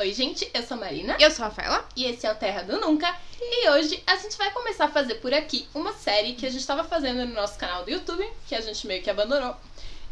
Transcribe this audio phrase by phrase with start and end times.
[0.00, 1.16] Oi, gente, eu sou a Marina.
[1.18, 1.88] Eu sou a Rafaela.
[1.96, 3.12] E esse é o Terra do Nunca.
[3.40, 6.60] E hoje a gente vai começar a fazer por aqui uma série que a gente
[6.60, 9.56] estava fazendo no nosso canal do YouTube, que a gente meio que abandonou.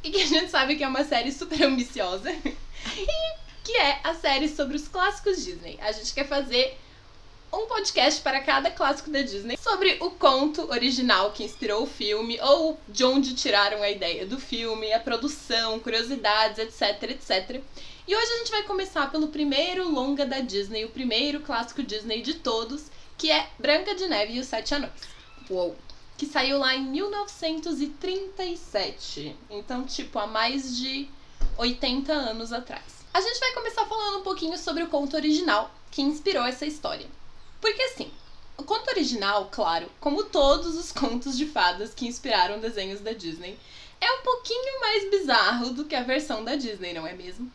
[0.02, 2.32] E que a gente sabe que é uma série super ambiciosa.
[3.62, 5.78] que é a série sobre os clássicos Disney.
[5.80, 6.76] A gente quer fazer
[7.52, 12.40] um podcast para cada clássico da Disney sobre o conto original que inspirou o filme
[12.42, 17.62] ou de onde tiraram a ideia do filme, a produção, curiosidades, etc, etc.
[18.06, 22.22] E hoje a gente vai começar pelo primeiro longa da Disney, o primeiro clássico Disney
[22.22, 22.84] de todos,
[23.18, 24.92] que é Branca de Neve e os Sete Anões.
[25.50, 25.74] Uou.
[26.16, 29.34] Que saiu lá em 1937.
[29.50, 31.08] Então, tipo, há mais de
[31.58, 32.84] 80 anos atrás.
[33.12, 37.08] A gente vai começar falando um pouquinho sobre o conto original que inspirou essa história.
[37.60, 38.12] Porque assim,
[38.56, 43.58] o conto original, claro, como todos os contos de fadas que inspiraram desenhos da Disney,
[44.00, 47.50] é um pouquinho mais bizarro do que a versão da Disney, não é mesmo?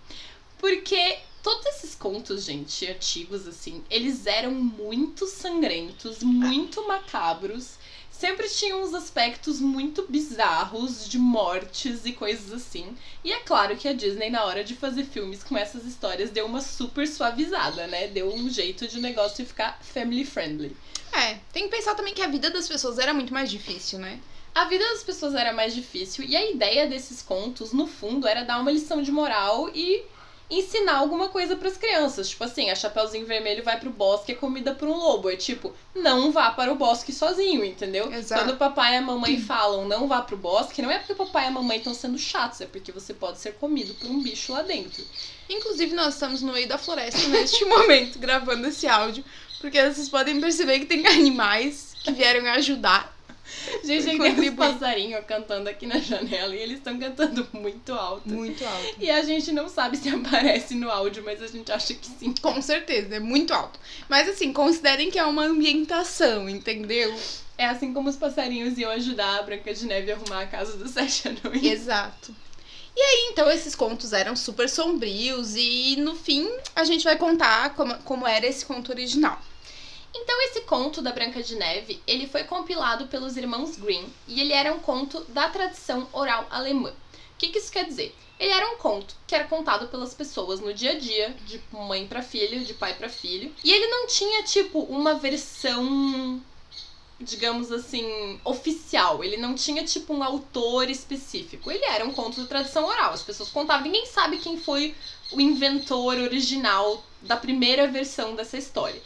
[0.62, 7.80] Porque todos esses contos, gente, antigos, assim, eles eram muito sangrentos, muito macabros.
[8.12, 12.95] Sempre tinham uns aspectos muito bizarros de mortes e coisas assim.
[13.23, 16.45] E é claro que a Disney, na hora de fazer filmes com essas histórias, deu
[16.45, 18.08] uma super suavizada, né?
[18.08, 20.78] Deu um jeito de o negócio ficar family friendly.
[21.12, 24.22] É, tem que pensar também que a vida das pessoas era muito mais difícil, né?
[24.54, 28.44] A vida das pessoas era mais difícil e a ideia desses contos, no fundo, era
[28.44, 30.04] dar uma lição de moral e
[30.52, 32.30] ensinar alguma coisa para as crianças.
[32.30, 35.30] Tipo assim, a Chapeuzinho Vermelho vai pro bosque é comida por um lobo.
[35.30, 38.12] É tipo, não vá para o bosque sozinho, entendeu?
[38.14, 38.44] Exato.
[38.44, 41.16] Quando o papai e a mamãe falam não vá pro bosque, não é porque o
[41.16, 44.22] papai e a mamãe estão sendo chatos, é porque você pode ser comido por um
[44.22, 45.04] bicho lá dentro.
[45.50, 49.24] Inclusive, nós estamos no meio da floresta neste momento, gravando esse áudio,
[49.60, 53.11] porque vocês podem perceber que tem animais que vieram ajudar.
[53.83, 54.55] Gente, tem uns Contribuir.
[54.55, 58.30] passarinhos cantando aqui na janela e eles estão cantando muito alto.
[58.30, 58.95] Muito alto.
[58.99, 62.33] E a gente não sabe se aparece no áudio, mas a gente acha que sim.
[62.42, 63.80] Com certeza, é muito alto.
[64.10, 67.14] Mas assim, considerem que é uma ambientação, entendeu?
[67.58, 70.78] É assim como os passarinhos iam ajudar a Branca de Neve a arrumar a casa
[70.78, 71.64] dos sete anões.
[71.64, 72.33] Exato.
[72.95, 77.73] E aí, então, esses contos eram super sombrios e no fim a gente vai contar
[77.73, 79.42] como, como era esse conto original.
[80.14, 84.54] Então esse conto da Branca de Neve, ele foi compilado pelos irmãos Grimm e ele
[84.54, 86.89] era um conto da tradição oral alemã.
[86.89, 88.16] O que, que isso quer dizer?
[88.39, 92.08] Ele era um conto que era contado pelas pessoas no dia a dia, de mãe
[92.08, 96.42] para filho, de pai para filho, e ele não tinha tipo uma versão
[97.23, 99.23] digamos assim, oficial.
[99.23, 101.72] Ele não tinha, tipo, um autor específico.
[101.72, 103.14] Ele era um conto de tradição oral.
[103.14, 103.83] As pessoas contavam.
[103.83, 104.95] Ninguém sabe quem foi
[105.32, 109.02] o inventor original da primeira versão dessa história.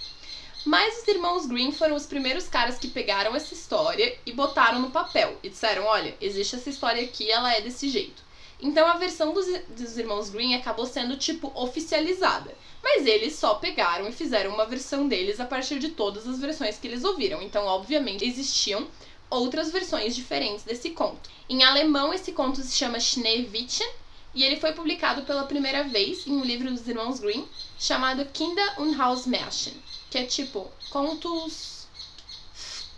[0.65, 4.89] Mas os irmãos Green foram os primeiros caras que pegaram essa história e botaram no
[4.89, 5.37] papel.
[5.43, 8.23] E disseram, olha, existe essa história aqui, ela é desse jeito.
[8.59, 12.51] Então a versão dos, dos irmãos Green acabou sendo, tipo, oficializada.
[12.83, 16.79] Mas eles só pegaram e fizeram uma versão deles a partir de todas as versões
[16.79, 17.43] que eles ouviram.
[17.43, 18.87] Então, obviamente, existiam
[19.29, 21.29] outras versões diferentes desse conto.
[21.47, 23.87] Em alemão, esse conto se chama Schneewittchen
[24.35, 27.47] e ele foi publicado pela primeira vez em um livro dos irmãos Grimm
[27.79, 29.73] chamado Kinder- und Hausmärchen,
[30.09, 31.87] que é tipo contos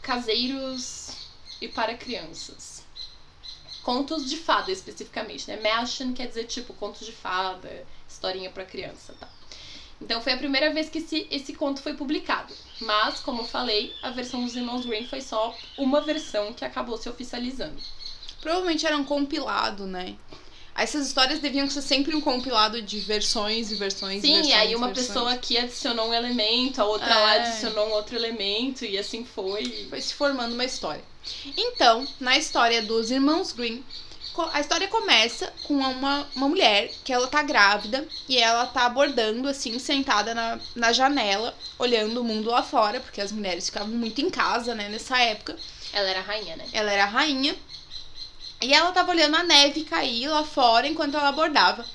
[0.02, 1.10] caseiros
[1.62, 2.84] e para crianças.
[3.84, 5.58] Contos de fada especificamente, né?
[5.58, 9.30] Märchen quer dizer tipo contos de fada, historinha para criança, tá?
[10.02, 12.54] Então foi a primeira vez que esse, esse conto foi publicado.
[12.82, 16.98] Mas, como eu falei, a versão dos irmãos Grimm foi só uma versão que acabou
[16.98, 17.82] se oficializando.
[18.42, 20.16] Provavelmente era um compilado, né?
[20.78, 24.48] Essas histórias deviam ser sempre um compilado de versões e versões e Sim, versões.
[24.50, 25.08] e aí uma versões.
[25.08, 27.40] pessoa aqui adicionou um elemento, a outra lá É.
[27.40, 29.88] adicionou um outro elemento, e assim foi.
[29.90, 31.04] Foi se formando uma história.
[31.58, 33.84] Então, na história dos irmãos Green,
[34.54, 39.50] a história começa com uma, uma mulher que ela tá grávida e ela tá abordando,
[39.50, 44.22] assim, sentada na, na janela, olhando o mundo lá fora, porque as mulheres ficavam muito
[44.22, 45.56] em casa, né, nessa época.
[45.92, 46.66] Ela era rainha, né?
[46.72, 47.56] Ela era a rainha.
[48.62, 51.86] E ela tava olhando a neve cair lá fora enquanto ela abordava.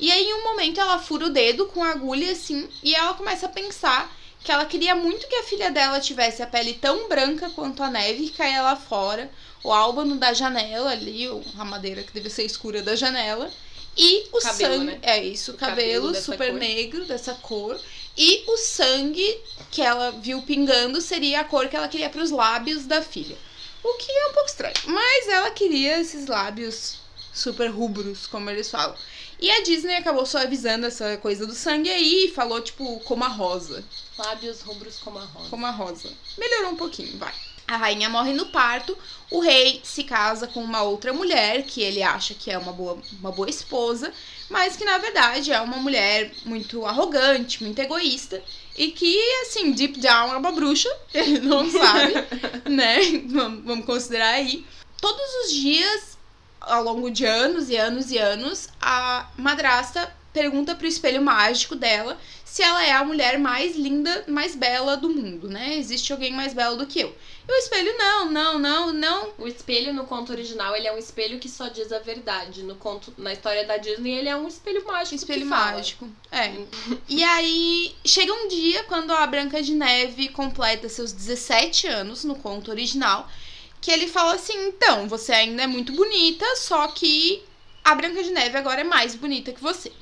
[0.00, 3.14] E aí, em um momento, ela fura o dedo com a agulha, assim, e ela
[3.14, 7.08] começa a pensar que ela queria muito que a filha dela tivesse a pele tão
[7.08, 9.30] branca quanto a neve que caía lá fora,
[9.62, 13.50] o álbano da janela ali, ou a madeira que deve ser escura da janela,
[13.96, 14.84] e o Cabelo, sangue.
[14.86, 14.98] né?
[15.02, 16.60] É isso, o, cabelo, cabelo super cor.
[16.60, 17.78] negro dessa cor.
[18.16, 19.40] E o sangue
[19.72, 23.36] que ela viu pingando seria a cor que ela queria para os lábios da filha.
[23.82, 24.74] O que é um pouco estranho.
[24.86, 26.98] Mas ela queria esses lábios
[27.32, 28.96] super rubros, como eles falam.
[29.40, 33.28] E a Disney acabou suavizando essa coisa do sangue aí e falou, tipo, como a
[33.28, 33.84] rosa.
[34.18, 35.48] Lábios rubros como a rosa.
[35.48, 36.12] Como a rosa.
[36.36, 37.32] Melhorou um pouquinho, vai.
[37.68, 38.96] A rainha morre no parto,
[39.30, 42.98] o rei se casa com uma outra mulher que ele acha que é uma boa,
[43.20, 44.10] uma boa esposa,
[44.48, 48.42] mas que na verdade é uma mulher muito arrogante, muito egoísta
[48.78, 52.14] e que, assim, deep down é uma bruxa, ele não sabe,
[52.70, 52.98] né?
[53.26, 54.64] Vamos considerar aí.
[55.00, 56.16] Todos os dias,
[56.60, 62.16] ao longo de anos e anos e anos, a madrasta pergunta pro espelho mágico dela
[62.44, 65.76] se ela é a mulher mais linda, mais bela do mundo, né?
[65.76, 67.14] Existe alguém mais belo do que eu.
[67.46, 69.32] E o espelho, não, não, não, não.
[69.36, 72.62] O espelho no conto original, ele é um espelho que só diz a verdade.
[72.62, 75.16] No conto, na história da Disney, ele é um espelho mágico.
[75.16, 76.08] Espelho mágico.
[76.30, 76.54] É.
[77.08, 82.36] e aí, chega um dia quando a Branca de Neve completa seus 17 anos no
[82.36, 83.28] conto original,
[83.80, 87.42] que ele fala assim: então, você ainda é muito bonita, só que
[87.84, 89.92] a Branca de Neve agora é mais bonita que você.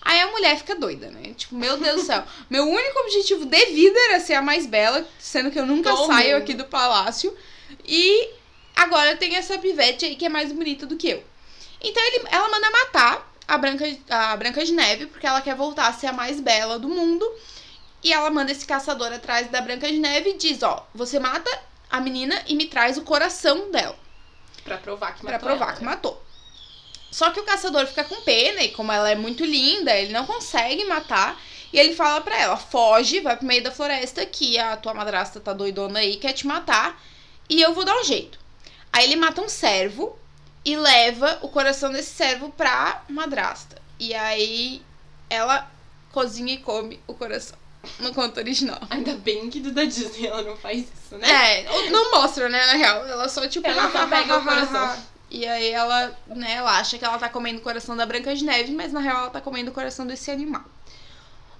[0.00, 1.34] Aí a mulher fica doida, né?
[1.36, 2.24] Tipo, meu Deus do céu.
[2.48, 6.34] Meu único objetivo de vida era ser a mais bela, sendo que eu nunca saio
[6.34, 6.42] mundo.
[6.42, 7.36] aqui do palácio.
[7.84, 8.30] E
[8.76, 11.22] agora tem essa pivete aí que é mais bonita do que eu.
[11.80, 15.88] Então ele, ela manda matar a Branca, a Branca de Neve, porque ela quer voltar
[15.88, 17.28] a ser a mais bela do mundo.
[18.02, 21.50] E ela manda esse caçador atrás da Branca de Neve e diz: Ó, você mata
[21.90, 23.98] a menina e me traz o coração dela.
[24.64, 25.90] Pra provar que Pra matou provar ela, que né?
[25.90, 26.22] matou.
[27.18, 30.24] Só que o caçador fica com pena e como ela é muito linda, ele não
[30.24, 31.36] consegue matar.
[31.72, 35.40] E ele fala pra ela: foge, vai pro meio da floresta que a tua madrasta
[35.40, 37.02] tá doidona aí, quer te matar.
[37.50, 38.38] E eu vou dar um jeito.
[38.92, 40.16] Aí ele mata um servo
[40.64, 43.82] e leva o coração desse servo pra madrasta.
[43.98, 44.80] E aí
[45.28, 45.68] ela
[46.12, 47.58] cozinha e come o coração.
[47.98, 48.78] No conto original.
[48.90, 51.28] Ainda bem que do da Disney ela não faz isso, né?
[51.28, 53.04] É, não mostra, né, na real.
[53.06, 53.66] Ela só, tipo...
[53.66, 55.17] Ela só pega o coração.
[55.30, 58.44] E aí ela, né, ela acha que ela tá comendo o coração da Branca de
[58.44, 60.64] Neve, mas na real ela tá comendo o coração desse animal.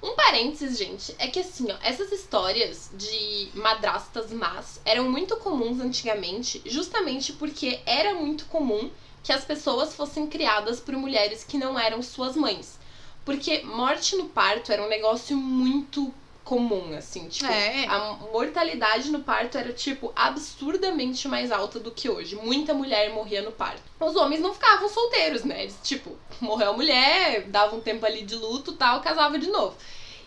[0.02, 5.80] Um parênteses, gente, é que assim, ó, essas histórias de madrastas más eram muito comuns
[5.80, 8.90] antigamente, justamente porque era muito comum
[9.24, 12.78] que as pessoas fossem criadas por mulheres que não eram suas mães.
[13.24, 16.14] Porque morte no parto era um negócio muito
[16.48, 17.84] comum, assim, tipo, É.
[17.86, 22.36] a mortalidade no parto era, tipo, absurdamente mais alta do que hoje.
[22.36, 23.82] Muita mulher morria no parto.
[24.00, 25.64] Os homens não ficavam solteiros, né?
[25.64, 29.76] Eles, tipo, morreu a mulher, dava um tempo ali de luto tal, casava de novo.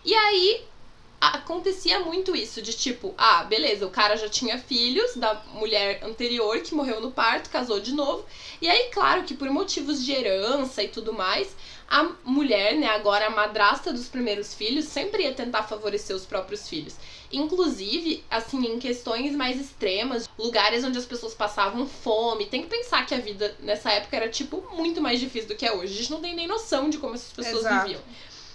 [0.06, 0.64] E aí
[1.20, 6.60] acontecia muito isso, de tipo, ah, beleza, o cara já tinha filhos da mulher anterior
[6.62, 8.26] que morreu no parto, casou de novo.
[8.62, 11.56] E aí, claro que por motivos de herança e tudo mais,
[11.92, 16.70] a mulher, né, agora a madrasta dos primeiros filhos, sempre ia tentar favorecer os próprios
[16.70, 16.96] filhos.
[17.30, 22.46] Inclusive, assim, em questões mais extremas, lugares onde as pessoas passavam fome.
[22.46, 25.66] Tem que pensar que a vida nessa época era, tipo, muito mais difícil do que
[25.66, 25.94] é hoje.
[25.94, 27.84] A gente não tem nem noção de como essas pessoas Exato.
[27.84, 28.02] viviam.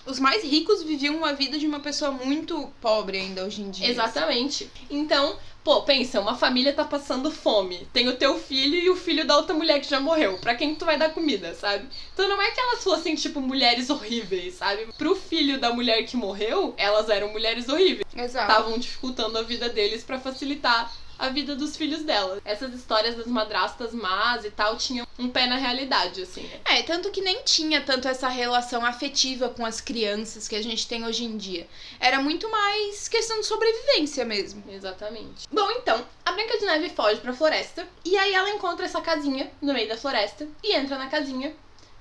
[0.07, 3.89] Os mais ricos viviam uma vida de uma pessoa muito pobre ainda hoje em dia.
[3.89, 4.71] Exatamente.
[4.89, 7.89] Então, pô, pensa, uma família tá passando fome.
[7.93, 10.39] Tem o teu filho e o filho da outra mulher que já morreu.
[10.39, 11.89] Pra quem que tu vai dar comida, sabe?
[12.15, 14.87] Então não é que elas fossem, tipo, mulheres horríveis, sabe?
[14.97, 18.07] Pro filho da mulher que morreu, elas eram mulheres horríveis.
[18.15, 18.51] Exato.
[18.51, 22.41] Estavam dificultando a vida deles pra facilitar a vida dos filhos dela.
[22.45, 26.49] Essas histórias das madrastas más e tal tinham um pé na realidade, assim?
[26.65, 30.87] É, tanto que nem tinha tanto essa relação afetiva com as crianças que a gente
[30.87, 31.67] tem hoje em dia.
[31.99, 34.63] Era muito mais questão de sobrevivência mesmo.
[34.69, 35.47] Exatamente.
[35.51, 39.51] Bom, então, a Branca de Neve foge pra floresta e aí ela encontra essa casinha
[39.61, 41.55] no meio da floresta e entra na casinha,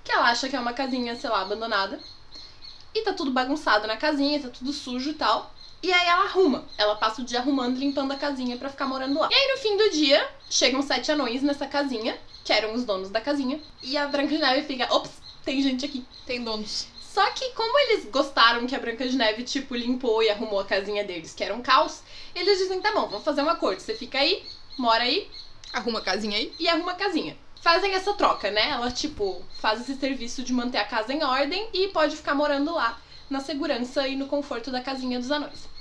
[0.04, 2.00] que ela acha que é uma casinha, sei lá, abandonada.
[2.94, 5.54] E tá tudo bagunçado na casinha, tá tudo sujo e tal.
[5.86, 6.66] E aí ela arruma.
[6.80, 9.30] Ela passa o dia arrumando, limpando a casinha pra ficar morando lá.
[9.32, 13.12] E aí no fim do dia, chegam sete anões nessa casinha, que eram os donos
[13.12, 13.62] da casinha.
[13.84, 15.12] E a Branca de Neve fica, ops,
[15.44, 16.04] tem gente aqui.
[16.26, 16.88] Tem donos.
[17.00, 20.66] Só que como eles gostaram que a Branca de Neve, tipo, limpou e arrumou a
[20.66, 22.02] casinha deles, que era um caos,
[22.34, 23.80] eles dizem, tá bom, vamos fazer um acordo.
[23.80, 24.44] Você fica aí,
[24.80, 25.30] mora aí
[25.72, 26.52] Arruma a casinha aí.
[26.60, 27.38] e arruma a casinha.
[27.62, 28.72] Fazem essa troca, né?
[28.72, 32.74] Ela, tipo, faz esse serviço de manter a casa em ordem e pode ficar morando
[32.74, 35.76] lá na segurança e no conforto da casinha dos anões.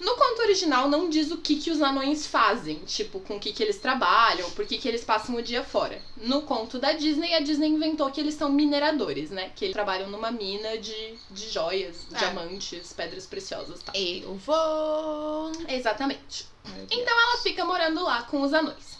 [0.00, 3.52] No conto original não diz o que, que os anões fazem, tipo, com o que,
[3.52, 6.00] que eles trabalham, por que, que eles passam o dia fora.
[6.16, 9.50] No conto da Disney, a Disney inventou que eles são mineradores, né?
[9.56, 12.18] Que eles trabalham numa mina de, de joias, É.
[12.18, 13.94] diamantes, pedras preciosas e tal.
[13.96, 15.50] Eu vou.
[15.68, 16.46] Exatamente.
[16.90, 18.98] Então ela fica morando lá com os anões.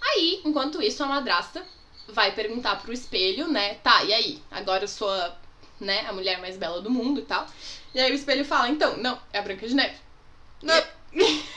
[0.00, 1.64] Aí, enquanto isso, a madrasta
[2.08, 3.74] vai perguntar pro espelho, né?
[3.76, 4.42] Tá, e aí?
[4.50, 5.34] Agora eu sou a,
[5.80, 7.46] né, a mulher mais bela do mundo e tal.
[7.94, 9.96] E aí o espelho fala, então, não, é a Branca de Neve.
[10.62, 10.82] Não.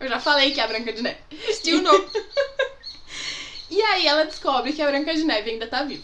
[0.00, 1.18] Eu já falei que é a Branca de Neve.
[1.52, 1.92] Still no.
[3.70, 6.02] E aí ela descobre que a Branca de Neve ainda tá viva.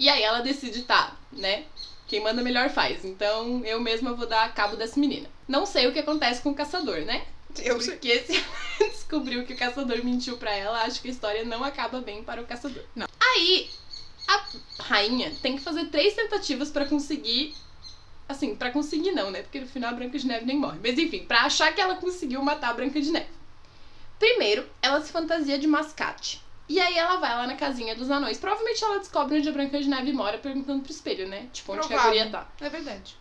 [0.00, 1.64] E aí ela decide, tá, né?
[2.08, 3.04] Quem manda melhor faz.
[3.04, 5.28] Então eu mesma vou dar cabo dessa menina.
[5.46, 7.26] Não sei o que acontece com o caçador, né?
[7.58, 7.92] Eu sei.
[7.92, 11.62] Porque se ela descobriu que o caçador mentiu pra ela, acho que a história não
[11.62, 12.82] acaba bem para o caçador.
[12.96, 13.06] Não.
[13.20, 13.70] Aí,
[14.28, 14.44] a
[14.82, 17.54] rainha tem que fazer três tentativas pra conseguir.
[18.28, 19.42] Assim, pra conseguir não, né?
[19.42, 20.78] Porque no final a Branca de Neve nem morre.
[20.82, 23.28] Mas enfim, pra achar que ela conseguiu matar a Branca de Neve.
[24.18, 26.40] Primeiro, ela se fantasia de mascate.
[26.68, 28.38] E aí ela vai lá na casinha dos anões.
[28.38, 31.48] Provavelmente ela descobre onde a Branca de Neve mora perguntando pro espelho, né?
[31.52, 32.18] Tipo, onde que a Provável.
[32.18, 32.48] guria tá.
[32.60, 33.16] É verdade.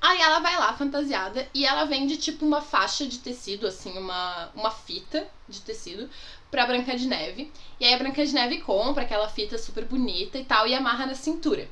[0.00, 4.50] Aí ela vai lá, fantasiada, e ela vende tipo uma faixa de tecido, assim, uma,
[4.52, 6.10] uma fita de tecido
[6.52, 7.50] pra Branca de Neve.
[7.80, 11.06] E aí a Branca de Neve compra aquela fita super bonita e tal, e amarra
[11.06, 11.66] na cintura.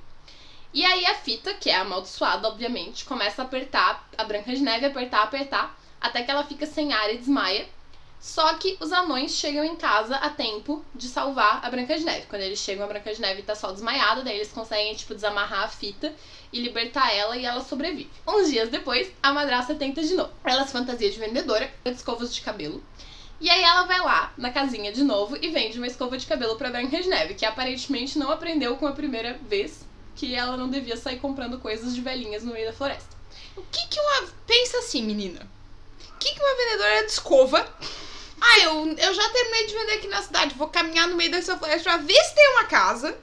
[0.72, 4.86] E aí a fita, que é amaldiçoada, obviamente, começa a apertar, a Branca de Neve
[4.86, 7.68] apertar, apertar, até que ela fica sem ar e desmaia.
[8.18, 12.26] Só que os anões chegam em casa a tempo de salvar a Branca de Neve.
[12.26, 15.64] Quando eles chegam, a Branca de Neve tá só desmaiada, daí eles conseguem, tipo, desamarrar
[15.64, 16.14] a fita
[16.52, 18.10] e libertar ela e ela sobrevive.
[18.26, 20.32] Uns dias depois, a madrasta tenta de novo.
[20.44, 22.82] Ela se fantasia de vendedora de escovas de cabelo.
[23.40, 26.56] E aí ela vai lá na casinha de novo e vende uma escova de cabelo
[26.56, 29.80] pra Branca de Neve, que aparentemente não aprendeu com a primeira vez
[30.14, 33.16] que ela não devia sair comprando coisas de velhinhas no meio da floresta.
[33.56, 34.28] O que que uma.
[34.46, 35.40] Pensa assim, menina.
[36.08, 37.74] O que que uma vendedora de escova.
[38.38, 40.54] Ah, eu, eu já terminei de vender aqui na cidade.
[40.54, 43.18] Vou caminhar no meio dessa floresta pra ver se tem uma casa.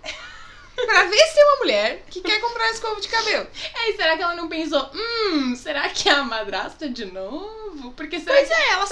[0.86, 3.48] pra ver se tem uma mulher que quer comprar escova de cabelo.
[3.76, 7.94] Aí, será que ela não pensou, hum, será que é a madrasta de novo?
[7.94, 8.86] Porque será, Pois é, que ela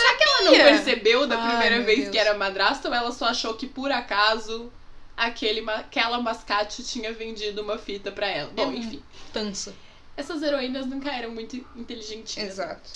[0.45, 2.11] não percebeu da Ai, primeira meu vez Deus.
[2.11, 4.71] que era madrasta ou ela só achou que por acaso
[5.17, 8.51] aquele, aquela mascate tinha vendido uma fita pra ela?
[8.55, 8.75] Bom, É.
[8.75, 9.01] enfim.
[9.33, 9.73] Tança.
[10.17, 12.49] Essas heroínas nunca eram muito inteligentinhas.
[12.53, 12.89] Exato.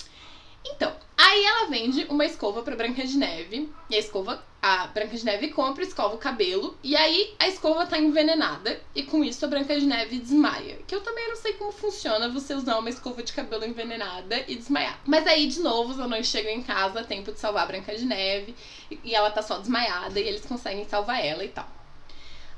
[0.64, 3.70] Então, aí ela vende uma escova pra Branca de Neve.
[3.88, 6.76] E a escova, a Branca de Neve compra, escova o cabelo.
[6.82, 8.80] E aí a escova tá envenenada.
[8.94, 10.78] E com isso a Branca de Neve desmaia.
[10.86, 14.56] Que eu também não sei como funciona você usar uma escova de cabelo envenenada e
[14.56, 15.00] desmaiar.
[15.06, 18.04] Mas aí, de novo, os anões chegam em casa tempo de salvar a Branca de
[18.04, 18.54] Neve.
[19.02, 21.68] E ela tá só desmaiada e eles conseguem salvar ela e tal.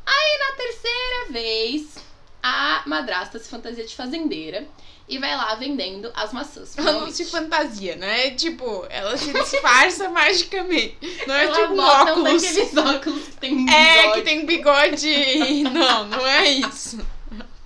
[0.04, 1.98] Aí na terceira vez,
[2.42, 4.66] a madrasta se fantasia de fazendeira.
[5.08, 6.78] E vai lá vendendo as maçãs.
[6.78, 8.30] Ela não se fantasia, né?
[8.30, 10.96] Tipo, ela se disfarça magicamente.
[11.26, 12.42] Não é Ela tipo um óculos.
[12.42, 14.14] daqueles óculos que tem um É, bigode.
[14.18, 15.62] que tem bigode.
[15.72, 17.04] Não, não é isso.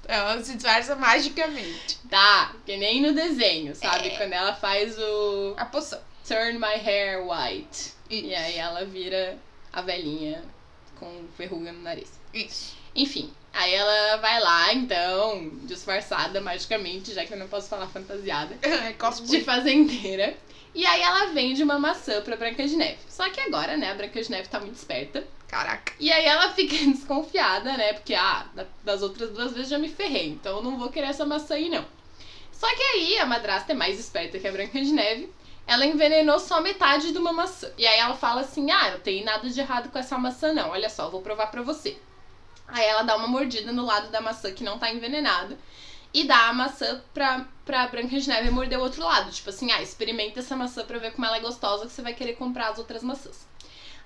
[0.09, 1.99] Ela se disfarça magicamente.
[2.09, 4.09] Tá, que nem no desenho, sabe?
[4.09, 4.17] É.
[4.17, 6.01] Quando ela faz o A poção.
[6.27, 7.93] Turn My Hair White.
[8.11, 8.27] Isso.
[8.27, 9.37] E aí ela vira
[9.73, 10.43] a velhinha
[10.99, 12.11] com verruga no nariz.
[12.33, 12.75] Isso.
[12.95, 18.57] Enfim, aí ela vai lá, então, disfarçada magicamente, já que eu não posso falar fantasiada,
[18.63, 18.93] É
[19.25, 20.37] de fazendeira.
[20.75, 22.99] E aí ela vende uma maçã pra Branca de Neve.
[23.09, 25.27] Só que agora, né, a Branca de Neve tá muito esperta.
[25.49, 25.95] Caraca.
[25.99, 27.95] E aí ela fica desconfiada, né?
[27.95, 31.07] Porque, ah, da- das outras duas vezes já me ferrei, então eu não vou querer
[31.07, 31.85] essa maçã aí, não.
[32.53, 35.33] Só que aí a madrasta é mais esperta que a Branca de Neve.
[35.67, 37.69] Ela envenenou só metade de uma maçã.
[37.77, 40.71] E aí ela fala assim: ah, não tem nada de errado com essa maçã, não.
[40.71, 41.99] Olha só, eu vou provar pra você.
[42.69, 45.59] Aí ela dá uma mordida no lado da maçã que não tá envenenada.
[46.13, 49.31] E dá a maçã pra, pra Branca de Neve morder o outro lado.
[49.31, 52.15] Tipo assim, ah, experimenta essa maçã pra ver como ela é gostosa que você vai
[52.15, 53.47] querer comprar as outras maçãs.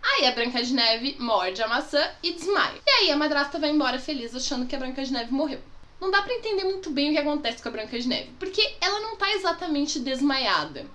[0.03, 2.81] Aí a Branca de Neve morde a maçã e desmaia.
[2.87, 5.61] E aí a madrasta vai embora feliz achando que a Branca de Neve morreu.
[6.01, 8.77] Não dá pra entender muito bem o que acontece com a Branca de Neve, porque
[8.81, 10.87] ela não tá exatamente desmaiada.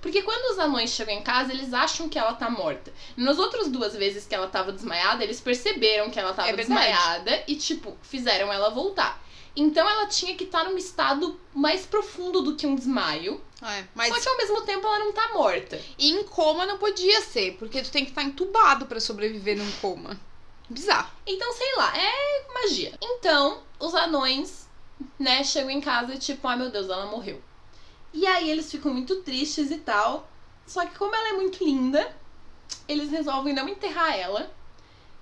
[0.00, 2.92] Porque quando os anões chegam em casa, eles acham que ela tá morta.
[3.16, 7.44] Nas outras duas vezes que ela tava desmaiada, eles perceberam que ela tava É desmaiada
[7.46, 9.22] e, tipo, fizeram ela voltar.
[9.54, 13.40] Então ela tinha que estar num estado mais profundo do que um desmaio.
[13.62, 15.78] É, mas Só que ao mesmo tempo ela não tá morta.
[15.98, 19.70] e em coma não podia ser, porque tu tem que estar entubado pra sobreviver num
[19.82, 20.18] coma.
[20.68, 21.10] Bizarro.
[21.26, 22.94] Então, sei lá, é magia.
[23.02, 24.66] Então, os anões,
[25.18, 27.42] né, chegam em casa e tipo, ai meu Deus, ela morreu.
[28.12, 30.28] E aí eles ficam muito tristes e tal.
[30.66, 32.14] Só que como ela é muito linda,
[32.88, 34.50] eles resolvem não enterrar ela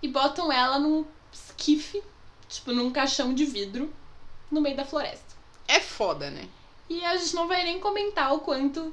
[0.03, 2.03] e botam ela num esquife,
[2.49, 3.93] tipo num caixão de vidro,
[4.51, 5.37] no meio da floresta.
[5.67, 6.49] É foda, né?
[6.89, 8.93] E a gente não vai nem comentar o quanto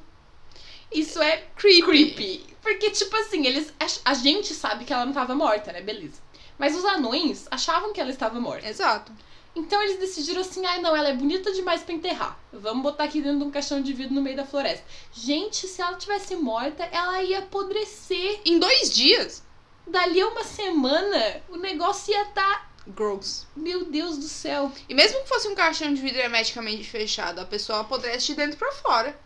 [0.92, 1.82] isso é Creepy.
[1.82, 2.56] creepy.
[2.62, 3.74] Porque, tipo assim, eles.
[4.04, 5.82] A gente sabe que ela não tava morta, né?
[5.82, 6.22] Beleza.
[6.58, 8.68] Mas os anões achavam que ela estava morta.
[8.68, 9.12] Exato.
[9.56, 12.38] Então eles decidiram assim: ai não, ela é bonita demais pra enterrar.
[12.52, 14.86] Vamos botar aqui dentro de um caixão de vidro no meio da floresta.
[15.14, 18.42] Gente, se ela tivesse morta, ela ia apodrecer.
[18.46, 19.44] Em dois dias.
[19.88, 22.74] Dali a uma semana, o negócio ia estar.
[22.88, 23.48] Gross.
[23.56, 24.72] Meu Deus do céu.
[24.90, 28.58] E mesmo que fosse um caixão de vidro hermeticamente fechado, a pessoa apodrece de dentro
[28.58, 29.18] pra fora.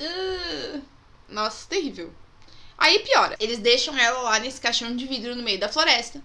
[0.00, 0.80] Ah,
[1.28, 2.12] Nossa, terrível.
[2.76, 3.36] Aí piora.
[3.38, 6.20] Eles deixam ela lá nesse caixão de vidro no meio da floresta.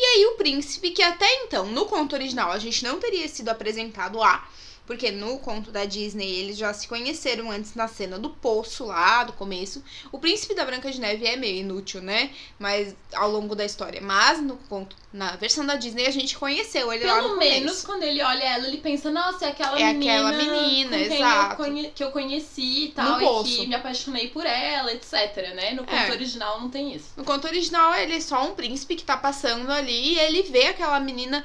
[0.00, 4.16] aí o príncipe, que até então, no conto original, a gente não teria sido apresentado
[4.16, 4.48] lá,
[4.88, 9.22] Porque no conto da Disney eles já se conheceram antes na cena do poço lá,
[9.22, 9.84] do começo.
[10.10, 12.30] O príncipe da Branca de Neve é meio inútil, né?
[12.58, 14.00] Mas ao longo da história.
[14.00, 17.82] Mas no conto, na versão da Disney, a gente conheceu ele lá no Pelo menos
[17.84, 20.30] quando ele olha ela, ele pensa, nossa, é aquela É menina.
[20.30, 21.62] aquela menina, com quem exato.
[21.66, 23.56] Eu que eu conheci e tal, No e poço.
[23.56, 25.72] que me apaixonei por ela, etc, né?
[25.72, 26.10] No conto É.
[26.12, 27.08] original não tem isso.
[27.14, 30.68] No conto original, ele é só um príncipe que tá passando ali e ele vê
[30.68, 31.44] aquela menina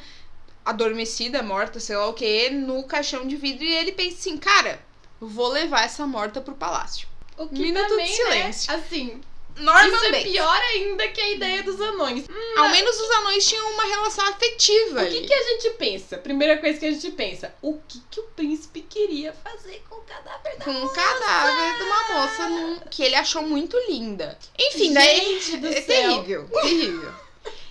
[0.65, 4.79] adormecida, morta, sei lá o que, no caixão de vidro e ele pensa assim, cara,
[5.20, 7.08] vou levar essa morta pro palácio.
[7.38, 8.72] O que Minuto de também, silêncio.
[8.72, 9.22] né, assim,
[9.55, 10.32] Norman isso é Bates.
[10.32, 12.25] pior ainda que a ideia dos anões.
[12.58, 15.22] Ao menos os anões tinham uma relação afetiva O ali.
[15.22, 16.17] que, que a gente pensa?
[16.17, 20.01] Primeira coisa que a gente pensa, o que, que o príncipe queria fazer com o
[20.01, 24.38] cadáver da Com o cadáver de uma moça num- que ele achou muito linda.
[24.58, 25.39] Enfim, daí.
[25.39, 25.86] Gente do é céu.
[26.24, 27.13] terrível, terrível.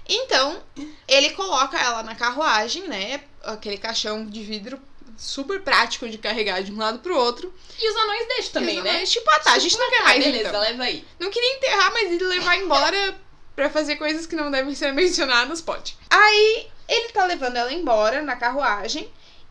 [0.08, 0.62] Então,
[1.06, 3.22] ele coloca ela na carruagem, né?
[3.44, 4.80] Aquele caixão de vidro
[5.16, 7.52] super prático de carregar de um lado pro outro.
[7.80, 9.04] E os anões deixam também, Eles- né?
[9.06, 10.60] Tipo, ah tá, a gente não quer Ah, mais beleza, então.
[10.60, 11.04] leva aí.
[11.20, 13.18] Não queria enterrar, mas ele levar embora
[13.54, 15.96] pra fazer coisas que não devem ser mencionadas, pode.
[16.10, 19.08] Aí, ele tá levando ela embora na carruagem.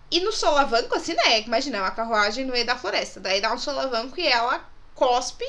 [0.10, 1.40] E no solavanco, assim, né?
[1.42, 3.20] Imagina, é uma carruagem no meio da floresta.
[3.22, 5.46] Daí dá um solavanco e ela cospe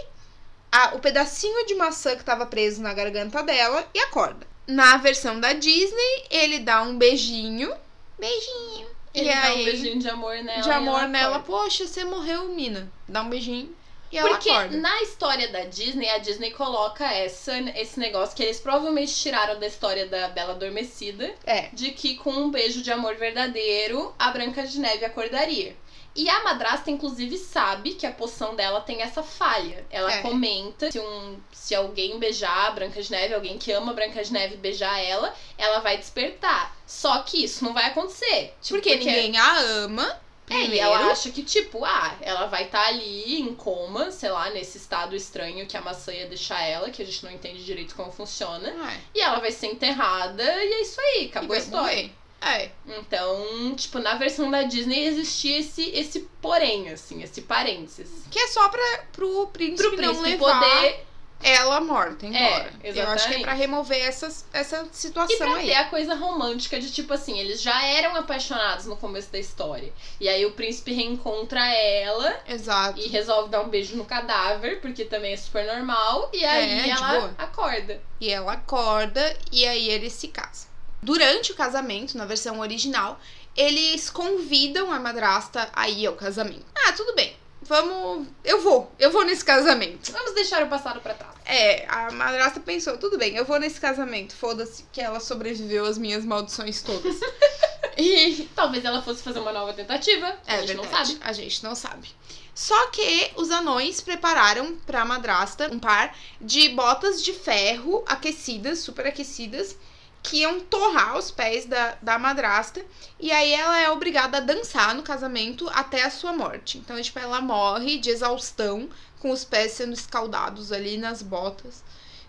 [0.71, 4.47] a- o pedacinho de maçã que tava preso na garganta dela e acorda.
[4.67, 7.73] Na versão da Disney, ele dá um beijinho.
[8.19, 8.87] Beijinho.
[9.15, 10.61] Ele e dá aí, um beijinho de amor nela.
[10.63, 11.37] de amor ela nela.
[11.39, 11.65] acorda.
[11.65, 12.91] Poxa, você morreu, mina.
[13.09, 13.75] Dá um beijinho
[14.11, 14.77] e ela Porque acorda.
[14.77, 19.67] na história da Disney, a Disney coloca essa, esse negócio que eles provavelmente tiraram da
[19.67, 21.69] história da Bela Adormecida, É.
[21.73, 25.75] de que com um beijo de amor verdadeiro, a Branca de Neve acordaria.
[26.15, 29.85] E a madrasta, inclusive, sabe que a poção dela tem essa falha.
[29.91, 30.21] Ela É.
[30.23, 34.23] comenta se, um, se alguém beijar a Branca de Neve, alguém que ama a Branca
[34.23, 36.77] de Neve beijar ela, ela vai despertar.
[36.87, 38.55] Só que isso não vai acontecer.
[38.61, 40.21] Tipo, Porque ninguém a ama.
[40.51, 40.85] é, e Primeiro.
[40.85, 45.17] ela acha que, tipo, ah, ela vai estar ali em coma, sei lá, nesse estado
[45.17, 48.69] estranho que a maçã ia deixar ela, que a gente não entende direito como funciona.
[48.69, 51.87] É, E ela vai ser enterrada e é isso aí, acabou a história.
[51.87, 52.13] morrer.
[52.43, 52.71] É.
[52.87, 58.09] Então, tipo, na versão da Disney existia esse, esse porém, assim, esse parênteses.
[58.31, 61.07] Que é só pra, pro príncipe, Pro não príncipe levar poder
[61.45, 62.73] ela morta embora.
[62.85, 63.43] É, Eu acho que é exatamente.
[63.43, 65.67] pra remover essas, essa E situação pra aí.
[65.67, 69.93] ter a coisa romântica de, tipo assim, eles já eram apaixonados no começo da história.
[70.21, 73.01] E aí o príncipe reencontra ela Exato.
[73.01, 76.31] e resolve dar um beijo no cadáver, porque também é super normal.
[76.33, 78.01] E aí É, ela acorda.
[78.21, 80.71] E ela acorda e aí eles se casam.
[81.03, 83.21] Durante o casamento, na versão original,
[83.57, 86.65] eles convidam a madrasta a ir ao casamento.
[86.75, 87.37] Ah, tudo bem.
[87.63, 88.29] Vamos.
[88.45, 88.93] Eu vou.
[88.99, 90.13] Eu vou nesse casamento.
[90.13, 91.33] Vamos deixar o passado pra trás.
[91.45, 94.35] É, a madrasta pensou, tudo bem, eu vou nesse casamento.
[94.35, 97.17] Foda-se que ela sobreviveu às minhas maldições todas.
[97.99, 100.39] e Talvez ela fosse fazer uma nova tentativa.
[100.47, 100.77] É a gente verdade.
[100.77, 101.19] não sabe.
[101.23, 102.09] A gente não sabe.
[102.55, 109.07] Só que os anões prepararam pra madrasta um par de botas de ferro aquecidas, super
[109.07, 109.77] aquecidas,
[110.23, 112.85] que iam torrar os pés da, da madrasta.
[113.19, 116.79] E aí ela é obrigada a dançar no casamento até a sua morte.
[116.79, 121.83] Então, tipo, ela morre de exaustão, com os pés sendo escaldados ali nas botas.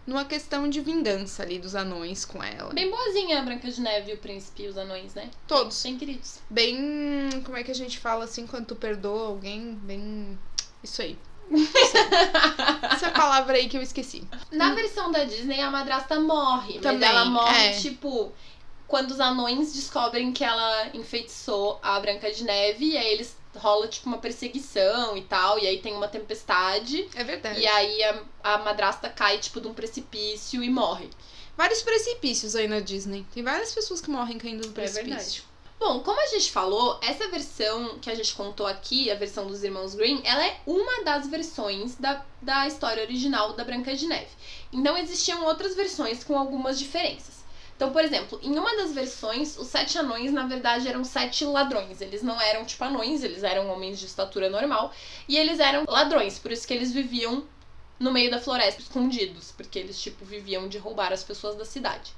[0.06, 2.74] Numa questão de vingança ali dos anões com ela.
[2.74, 5.30] Bem boazinha a Branca de Neve, o príncipe e os anões, né?
[5.48, 5.82] Todos.
[5.82, 6.40] Bem queridos.
[6.50, 7.30] Bem.
[7.46, 9.76] Como é que a gente fala assim quando tu perdoa alguém?
[9.76, 10.38] Bem.
[10.84, 11.18] Isso aí.
[12.92, 14.24] Essa palavra aí que eu esqueci.
[14.52, 16.80] Na versão da Disney, a madrasta morre.
[16.80, 17.80] Também, mas ela morre, é.
[17.80, 18.32] tipo,
[18.88, 22.92] quando os anões descobrem que ela enfeitiçou a Branca de Neve.
[22.92, 25.60] E aí eles rola, tipo, uma perseguição e tal.
[25.60, 27.08] E aí tem uma tempestade.
[27.16, 27.60] É verdade.
[27.60, 31.10] E aí a, a madrasta cai, tipo, de um precipício e morre.
[31.56, 33.26] Vários precipícios aí na Disney.
[33.34, 35.06] Tem várias pessoas que morrem caindo do É precipício.
[35.10, 35.44] verdade.
[35.86, 39.66] Bom, como a gente falou, essa versão que a gente contou aqui, a versão dos
[39.66, 44.30] irmãos Green, ela é uma das versões da, da história original da Branca de Neve.
[44.72, 47.44] Então existiam outras versões com algumas diferenças.
[47.76, 52.00] Então, por exemplo, em uma das versões, os sete anões, na verdade, eram sete ladrões.
[52.00, 54.90] Eles não eram tipo anões, eles eram homens de estatura normal.
[55.28, 57.44] E eles eram ladrões, por isso que eles viviam
[58.00, 59.52] no meio da floresta, escondidos.
[59.52, 62.14] Porque eles, tipo, viviam de roubar as pessoas da cidade.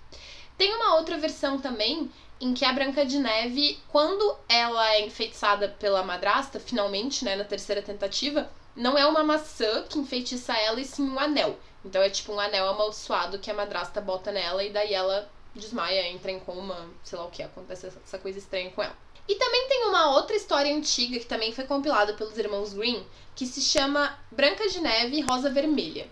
[0.58, 5.70] Tem uma outra versão também em que a Branca de Neve, quando ela é enfeitiçada
[5.80, 10.86] pela madrasta, finalmente, né, na terceira tentativa, não é uma maçã que enfeitiça ela, e
[10.86, 11.58] sim um anel.
[11.84, 16.10] Então é tipo um anel amaldiçoado que a madrasta bota nela e daí ela desmaia,
[16.10, 18.98] entra em coma, sei lá o que, acontece essa coisa estranha com ela.
[19.28, 23.46] E também tem uma outra história antiga que também foi compilada pelos irmãos Green, que
[23.46, 26.08] se chama Branca de Neve e Rosa Vermelha.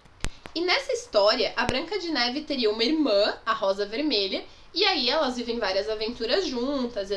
[0.55, 5.09] E nessa história, a Branca de Neve teria uma irmã, a Rosa Vermelha, e aí
[5.09, 7.09] elas vivem várias aventuras juntas,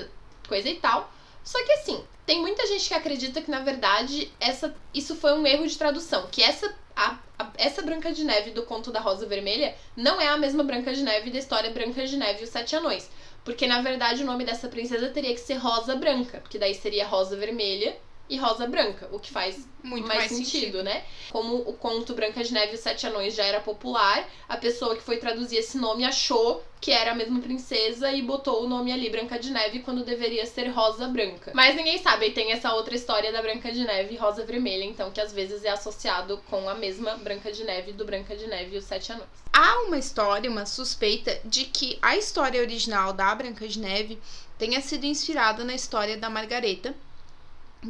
[0.49, 1.12] coisa e tal.
[1.45, 5.47] Só que assim, Tem muita gente que acredita que, na verdade, essa, isso foi um
[5.47, 6.27] erro de tradução.
[6.31, 10.27] Que essa, a, a, essa Branca de Neve do conto da Rosa Vermelha não é
[10.27, 13.09] a mesma Branca de Neve da história Branca de Neve e os Sete Anões.
[13.45, 16.40] Porque, na verdade, o nome dessa princesa teria que ser Rosa Branca.
[16.40, 17.97] Porque daí seria Rosa Vermelha
[18.28, 20.82] e Rosa Branca, o que faz Muito mais, mais sentido, sentido.
[20.82, 21.04] né?
[21.30, 24.96] Como o conto Branca de Neve e os Sete Anões já era popular, a pessoa
[24.96, 28.92] que foi traduzir esse nome achou que era a mesma princesa e botou o nome
[28.92, 31.52] ali Branca de Neve quando deveria ser Rosa Branca.
[31.54, 34.84] Mas ninguém sabe, e tem essa outra história da Branca de Neve e Rosa Vermelha,
[34.84, 38.46] então que às vezes é associado com a mesma Branca de Neve do Branca de
[38.46, 39.28] Neve e os Sete Anões.
[39.52, 44.18] Há uma história, uma suspeita de que a história original da Branca de Neve
[44.58, 46.94] tenha sido inspirada na história da Margareta,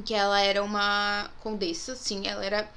[0.05, 2.71] que ela era uma condessa, assim, ela era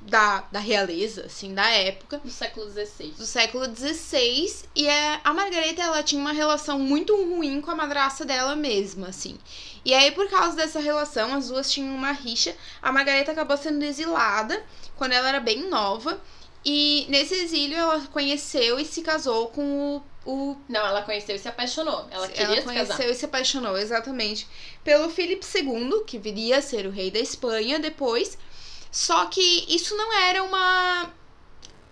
[0.00, 3.10] da, da realeza, assim, da época, Do século XVI.
[3.10, 7.74] do século XVI, e é, a Margareta, ela tinha uma relação muito ruim com a
[7.74, 9.38] madraça dela mesma, assim.
[9.84, 13.82] E aí, por causa dessa relação, as duas tinham uma rixa, a Margareta acabou sendo
[13.84, 14.62] exilada
[14.96, 16.20] quando ela era bem nova,
[16.64, 21.38] e nesse exílio ela conheceu e se casou com o, o Não, ela conheceu e
[21.38, 22.06] se apaixonou.
[22.10, 23.10] Ela queria se conheceu casar.
[23.10, 24.46] e se apaixonou, exatamente,
[24.84, 28.36] pelo Filipe II, que viria a ser o rei da Espanha depois.
[28.92, 31.10] Só que isso não era uma.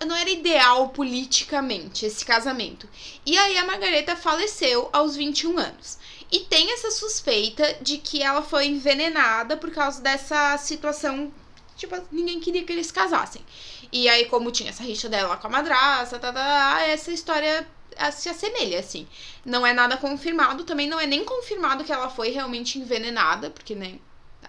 [0.05, 2.87] Não era ideal politicamente, esse casamento.
[3.25, 5.97] E aí a Margareta faleceu aos 21 anos.
[6.31, 11.33] E tem essa suspeita de que ela foi envenenada por causa dessa situação.
[11.75, 13.43] Tipo, ninguém queria que eles casassem.
[13.91, 17.67] E aí, como tinha essa rixa dela com a madraça, tá, tá, tá, essa história
[18.11, 19.07] se assemelha, assim.
[19.45, 23.75] Não é nada confirmado, também não é nem confirmado que ela foi realmente envenenada, porque,
[23.75, 23.99] né,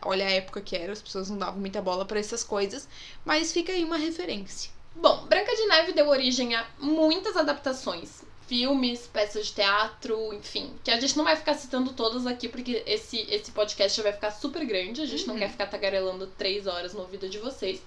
[0.02, 2.88] olha a época que era, as pessoas não davam muita bola pra essas coisas,
[3.24, 4.70] mas fica aí uma referência.
[4.94, 8.26] Bom, Branca de Neve deu origem a muitas adaptações.
[8.48, 10.72] Filmes, peças de teatro, enfim.
[10.82, 14.30] Que a gente não vai ficar citando todas aqui, porque esse, esse podcast vai ficar
[14.30, 15.02] super grande.
[15.02, 15.40] A gente não Uhum.
[15.40, 17.82] quer ficar tagarelando três horas no ouvido de vocês.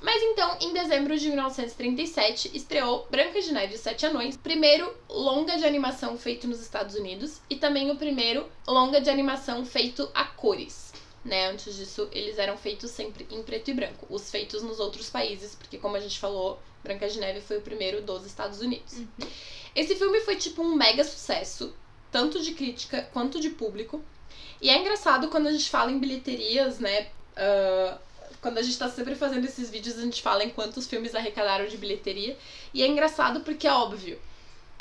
[0.00, 5.58] Mas então, em dezembro de 1937, estreou Branca de Neve e Sete Anões, primeiro longa
[5.58, 10.24] de animação feito nos Estados Unidos e também o primeiro longa de animação feito a
[10.24, 10.94] cores.
[11.22, 11.50] Né?
[11.50, 14.06] Antes disso, eles eram feitos sempre em preto e branco.
[14.08, 17.62] Os feitos nos outros países, porque como a gente falou, Branca de Neve foi o
[17.62, 19.02] primeiro dos Estados Unidos.
[19.76, 21.74] Esse filme foi tipo um mega sucesso,
[22.10, 24.02] tanto de crítica quanto de público.
[24.62, 27.10] E é engraçado quando a gente fala em bilheterias, né?
[27.36, 27.98] ah,
[28.40, 31.66] quando a gente tá sempre fazendo esses vídeos, a gente fala em quantos filmes arrecadaram
[31.66, 32.36] de bilheteria.
[32.72, 34.18] E é engraçado porque é óbvio.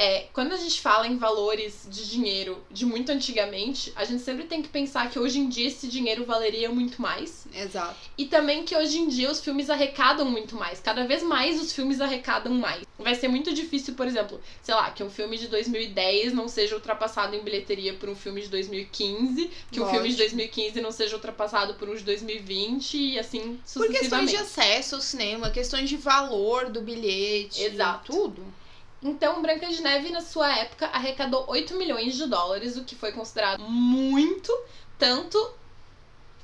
[0.01, 4.45] É, quando a gente fala em valores de dinheiro de muito antigamente, a gente sempre
[4.45, 7.45] tem que pensar que hoje em dia esse dinheiro valeria muito mais.
[7.53, 7.97] Exato.
[8.17, 10.79] E também que hoje em dia os filmes arrecadam muito mais.
[10.79, 12.85] Cada vez mais os filmes arrecadam mais.
[12.97, 16.75] Vai ser muito difícil, por exemplo, sei lá, que um filme de 2010 não seja
[16.75, 20.37] ultrapassado em bilheteria por um filme de 2015, que um filme de Lógico.
[20.37, 24.31] 2015 não seja ultrapassado por um de 2020 e assim Por questões sucessivamente.
[24.31, 27.61] de acesso ao cinema, questões de valor do bilhete.
[27.63, 28.13] Exato.
[28.13, 28.59] Tudo.
[29.01, 33.11] Então, Branca de Neve, na sua época, arrecadou 8 milhões de dólares, o que foi
[33.11, 34.51] considerado muito,
[34.97, 35.53] tanto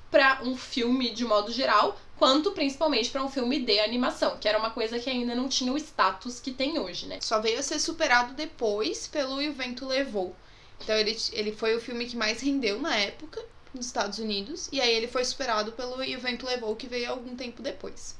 [0.09, 4.57] para um filme de modo geral, quanto principalmente para um filme de animação, que era
[4.57, 7.19] uma coisa que ainda não tinha o status que tem hoje, né?
[7.21, 10.33] Só veio a ser superado depois pelo E o Vento Levou.
[10.81, 14.69] Então ele, ele foi o filme que mais rendeu na época nos Estados Unidos.
[14.71, 18.15] E aí ele foi superado pelo E o Vento Levou, que veio algum tempo depois.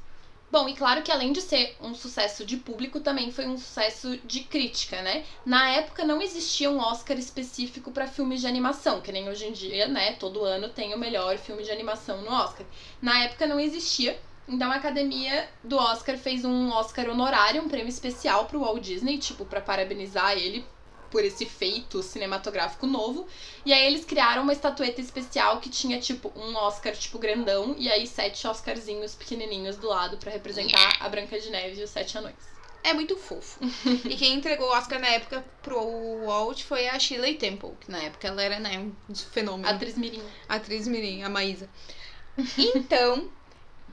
[0.50, 4.16] Bom, e claro que além de ser um sucesso de público, também foi um sucesso
[4.18, 5.24] de crítica, né?
[5.44, 9.52] Na época não existia um Oscar específico para filmes de animação, que nem hoje em
[9.52, 10.12] dia, né?
[10.12, 12.64] Todo ano tem o melhor filme de animação no Oscar.
[13.02, 14.18] Na época não existia.
[14.48, 19.18] Então a academia do Oscar fez um Oscar honorário, um prêmio especial pro Walt Disney,
[19.18, 20.64] tipo, para parabenizar ele
[21.10, 23.26] por esse feito cinematográfico novo.
[23.64, 27.90] E aí eles criaram uma estatueta especial que tinha, tipo, um Oscar, tipo, grandão, e
[27.90, 32.18] aí sete Oscarzinhos pequenininhos do lado pra representar a Branca de Neve e os Sete
[32.18, 32.34] Anões.
[32.82, 33.58] É muito fofo.
[34.04, 37.98] e quem entregou o Oscar na época pro Walt foi a Shirley Temple, que na
[37.98, 39.68] época ela era, né, um fenômeno.
[39.68, 40.22] Atriz Mirim.
[40.48, 41.68] atriz mirim, a Maísa.
[42.76, 43.28] Então,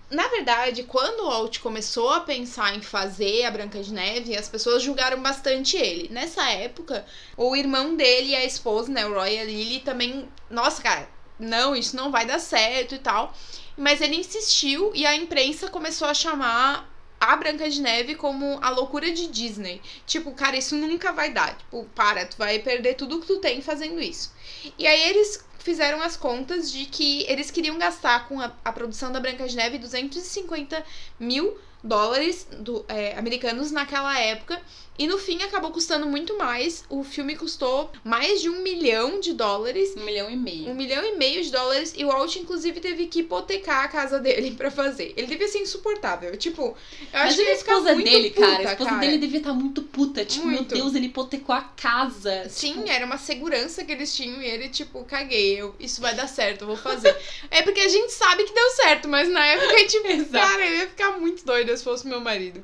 [0.09, 4.47] na verdade, quando o Walt começou a pensar em fazer a Branca de Neve, as
[4.47, 6.09] pessoas julgaram bastante ele.
[6.09, 10.29] Nessa época, o irmão dele e a esposa, né, o Roy e a Lily, também,
[10.49, 13.33] nossa, cara, não, isso não vai dar certo e tal.
[13.75, 16.89] Mas ele insistiu e a imprensa começou a chamar
[17.19, 19.81] a Branca de Neve como a loucura de Disney.
[20.05, 21.57] Tipo, cara, isso nunca vai dar.
[21.57, 24.33] Tipo, para, tu vai perder tudo que tu tem fazendo isso.
[24.77, 29.11] E aí eles fizeram as contas de que eles queriam gastar com a, a produção
[29.11, 30.83] da Branca de Neve 250
[31.19, 34.61] mil dólares do, é, americanos naquela época.
[34.97, 36.85] E no fim acabou custando muito mais.
[36.87, 39.95] O filme custou mais de um milhão de dólares.
[39.97, 40.69] Um milhão e meio.
[40.69, 41.93] Um milhão e meio de dólares.
[41.97, 45.13] E o Walt, inclusive, teve que hipotecar a casa dele pra fazer.
[45.17, 46.37] Ele devia ser insuportável.
[46.37, 46.77] Tipo,
[47.11, 49.01] eu Mas acho que a esposa muito dele, puta, cara, a esposa cara.
[49.01, 50.23] dele devia estar muito puta.
[50.23, 50.75] Tipo, meu Muito.
[50.75, 52.47] Deus, ele hipotecou a casa.
[52.49, 56.13] Sim, Tipo, era uma segurança que eles tinham e ele, tipo, caguei, eu, isso vai
[56.15, 57.15] dar certo, eu vou fazer.
[57.51, 60.31] é porque a gente sabe que deu certo, mas na época, tipo, Exato.
[60.47, 62.63] cara, eu ia ficar muito doida se fosse meu marido.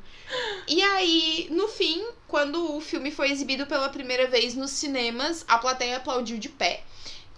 [0.68, 5.58] E aí, no fim, quando o filme foi exibido pela primeira vez nos cinemas, a
[5.58, 6.84] plateia aplaudiu de pé.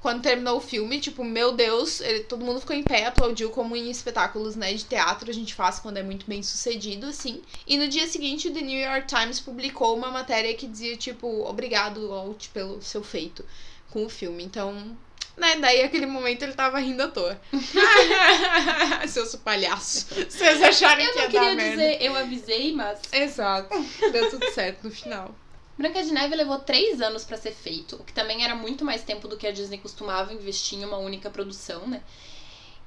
[0.02, 3.76] Quando terminou o filme, tipo, meu Deus, ele- todo mundo ficou em pé, aplaudiu como
[3.76, 7.44] em espetáculos, né, de teatro a gente faz quando é muito bem sucedido, assim.
[7.68, 11.28] E no dia seguinte, o The New York Times publicou uma matéria que dizia, tipo,
[11.48, 13.46] obrigado, Walt, pelo seu feito
[13.92, 14.44] com o filme.
[14.44, 14.98] Então,
[15.41, 17.41] né, daí aquele momento ele tava rindo à toa.
[19.08, 20.06] Seus palhaços.
[20.30, 21.71] Vocês acharem Eu que ia não dar queria merda.
[21.71, 22.99] dizer, eu avisei, mas.
[23.12, 23.69] Exato.
[24.12, 25.34] Deu tudo certo no final.
[25.77, 29.01] Branca de Neve levou três anos pra ser feito, o que também era muito mais
[29.04, 32.04] tempo do que a Disney costumava investir em uma única produção, né?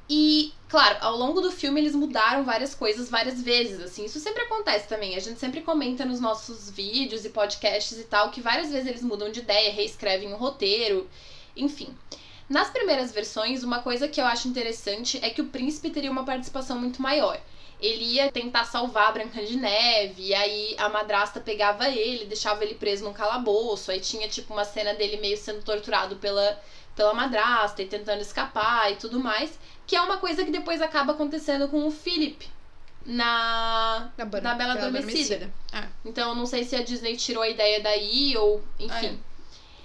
[0.09, 4.05] E, claro, ao longo do filme eles mudaram várias coisas várias vezes, assim.
[4.05, 5.17] Isso sempre acontece também.
[5.17, 9.03] A gente sempre comenta nos nossos vídeos e podcasts e tal que várias vezes eles
[9.03, 11.09] mudam de ideia, reescrevem o roteiro,
[11.57, 11.93] enfim.
[12.49, 16.25] Nas primeiras versões, uma coisa que eu acho interessante é que o príncipe teria uma
[16.25, 17.41] participação muito maior.
[17.81, 22.65] Ele ia tentar salvar a Branca de Neve, e aí a madrasta pegava ele, deixava
[22.65, 26.59] ele preso num calabouço, aí tinha tipo uma cena dele meio sendo torturado pela,
[26.95, 31.13] pela madrasta e tentando escapar e tudo mais, que é uma coisa que depois acaba
[31.13, 32.49] acontecendo com o Philip
[33.05, 35.53] na Na, Bela, Na Bela Adormecida.
[36.05, 39.19] Então eu não sei se a Disney tirou a ideia daí ou, enfim.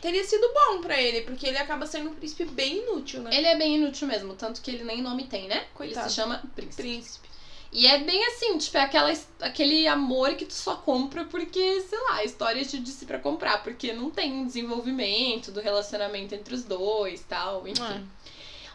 [0.02, 3.32] Teria sido bom pra ele, porque ele acaba sendo um príncipe bem inútil, né?
[3.34, 5.66] Ele é bem inútil mesmo, tanto que ele nem nome tem, né?
[5.74, 6.02] Coitado.
[6.02, 6.82] Ele se chama Príncipe.
[6.82, 7.30] Príncipe.
[7.72, 12.00] E é bem assim, tipo, é aquela, aquele amor que tu só compra porque, sei
[12.00, 16.64] lá, a história te disse pra comprar, porque não tem desenvolvimento do relacionamento entre os
[16.64, 17.84] dois tal, enfim.
[17.84, 18.02] É.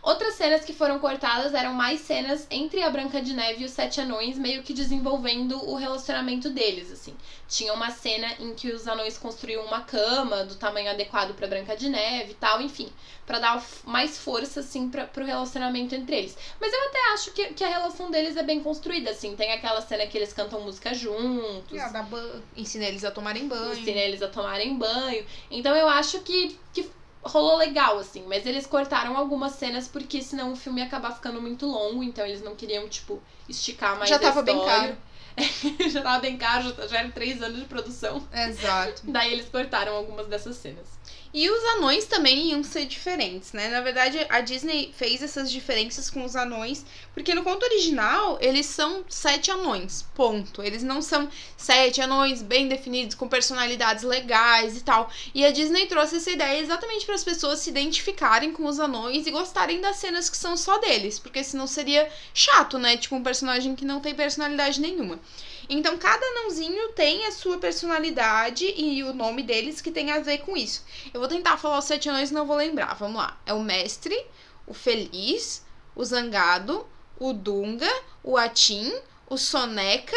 [0.04, 3.70] Outras cenas que foram cortadas eram mais cenas entre a Branca de Neve e os
[3.72, 7.16] Sete Anões, meio que desenvolvendo o relacionamento deles, assim.
[7.48, 11.74] Tinha uma cena em que os anões construíam uma cama do tamanho adequado pra Branca
[11.74, 12.92] de Neve e tal, enfim,
[13.24, 16.36] Pra dar mais força, assim, pra, pro relacionamento entre eles.
[16.60, 19.34] Mas eu até acho que, que a relação deles é bem construída, assim.
[19.34, 23.72] Tem aquela cena que eles cantam música juntos, ban- Ensina eles a tomarem banho.
[23.72, 25.24] ensina eles a tomarem banho.
[25.50, 26.86] Então eu acho que, que
[27.24, 28.24] rolou legal, assim.
[28.26, 32.02] Mas eles cortaram algumas cenas porque senão o filme ia acabar ficando muito longo.
[32.02, 34.98] Então eles não queriam, tipo, esticar mais Já tava bem história.
[35.90, 38.22] já tava bem caro, já, já eram três anos de produção.
[38.32, 39.02] Exato.
[39.04, 40.93] Daí eles cortaram algumas dessas cenas.
[41.36, 43.66] E os anões também iam ser diferentes, né?
[43.66, 48.66] Na verdade, a Disney fez essas diferenças com os anões, porque no conto original eles
[48.66, 50.62] são sete anões, ponto.
[50.62, 55.10] Eles não são sete anões bem definidos, com personalidades legais e tal.
[55.34, 59.26] E a Disney trouxe essa ideia exatamente para as pessoas se identificarem com os anões
[59.26, 62.96] e gostarem das cenas que são só deles, porque senão seria chato, né?
[62.96, 65.18] Tipo um personagem que não tem personalidade nenhuma.
[65.68, 70.38] Então, cada anãozinho tem a sua personalidade e o nome deles que tem a ver
[70.38, 70.84] com isso.
[71.12, 72.94] Eu vou tentar falar os sete anões não vou lembrar.
[72.94, 73.40] Vamos lá.
[73.46, 74.16] É o mestre,
[74.66, 76.86] o feliz, o zangado,
[77.18, 77.90] o dunga,
[78.22, 78.92] o atim,
[79.28, 80.16] o soneca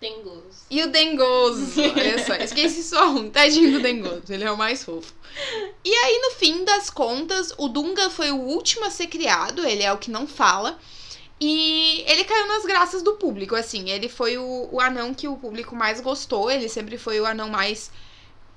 [0.00, 0.64] Tem gosto.
[0.70, 1.80] e o dengoso.
[1.80, 3.30] Olha só, esqueci só um.
[3.30, 4.22] Tadinho do dengoso.
[4.30, 5.12] Ele é o mais fofo.
[5.84, 9.66] E aí, no fim das contas, o Dunga foi o último a ser criado.
[9.66, 10.78] Ele é o que não fala.
[11.40, 13.90] E ele caiu nas graças do público, assim.
[13.90, 16.50] Ele foi o, o anão que o público mais gostou.
[16.50, 17.90] Ele sempre foi o anão mais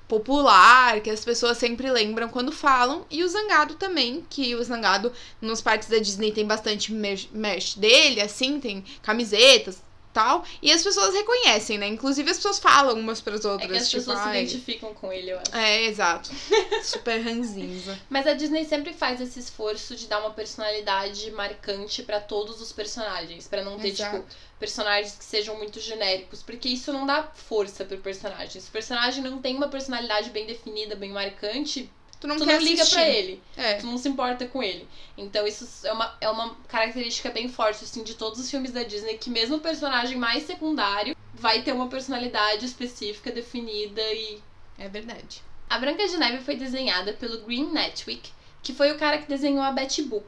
[0.08, 3.06] popular, que as pessoas sempre lembram quando falam.
[3.10, 8.20] E o Zangado também, que o Zangado nos parques da Disney tem bastante merch dele,
[8.20, 9.82] assim, tem camisetas
[10.14, 10.44] tal.
[10.62, 11.88] E as pessoas reconhecem, né?
[11.88, 13.72] Inclusive as pessoas falam umas pras É outras.
[13.72, 15.56] que as tipo, pessoas se identificam com ele, eu acho.
[15.56, 16.30] É, exato.
[16.84, 17.98] Super ranzinza.
[18.10, 22.72] Mas a Disney sempre faz esse esforço de dar uma personalidade marcante pra todos os
[22.72, 24.18] personagens, Pra não ter Exato.
[24.20, 28.62] tipo personagens que sejam muito genéricos, porque isso não dá força pro personagem.
[28.62, 31.90] Se o personagem não tem uma personalidade bem definida, bem marcante,
[32.22, 33.74] Tu não tu não liga pra ele, É.
[33.78, 34.88] tu não se importa com ele.
[35.18, 38.84] Então isso é uma, é uma característica bem forte assim de todos os filmes da
[38.84, 44.40] Disney, que mesmo o personagem mais secundário vai ter uma personalidade específica definida e
[44.78, 45.42] É verdade.
[45.68, 48.32] a Branca de Neve foi desenhada pelo Green Netwick,
[48.62, 50.26] que foi o cara que desenhou a Betty Boop.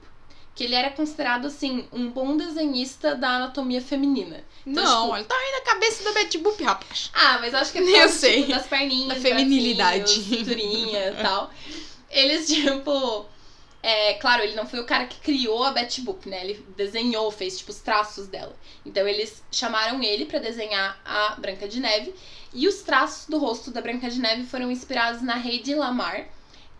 [0.56, 4.44] Que ele era considerado, assim, um bom desenhista da anatomia feminina.
[4.66, 7.10] Então, não, tipo- olha, tá aí na cabeça da Betty Boop, rapaz.
[7.14, 8.42] Ah, mas acho que é por Eu causa, sei.
[8.44, 10.10] tipo, das perninhas, Da feminilidade.
[10.12, 11.52] cinturinha e tal.
[12.12, 13.26] Eles, tipo,
[13.82, 16.42] É, claro, ele não foi o cara que criou a Betty Boop, né?
[16.46, 18.56] Ele desenhou, fez tipo os traços dela.
[18.86, 22.14] Então eles chamaram ele para desenhar a Branca de Neve
[22.54, 26.30] e os traços do rosto da Branca de Neve foram inspirados na Heidi Lamar,